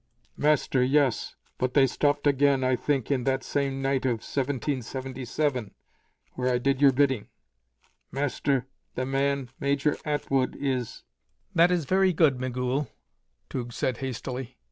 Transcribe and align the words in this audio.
"Master, 0.35 0.81
yes. 0.83 1.35
But 1.59 1.75
they 1.75 1.85
stopped 1.85 2.25
again, 2.25 2.63
I 2.63 2.75
think, 2.75 3.11
in 3.11 3.23
that 3.25 3.43
same 3.43 3.83
night 3.83 4.03
of 4.03 4.21
1777, 4.25 5.75
where 6.33 6.51
I 6.51 6.57
did 6.57 6.81
your 6.81 6.91
bidding. 6.91 7.27
Master, 8.11 8.65
the 8.95 9.05
man 9.05 9.49
Major 9.59 9.95
Atwood 10.03 10.55
is" 10.59 11.03
"That 11.53 11.69
is 11.69 11.85
very 11.85 12.13
good, 12.13 12.39
Migul," 12.39 12.89
Tugh 13.47 13.71
said 13.71 13.97
hastily. 13.97 14.57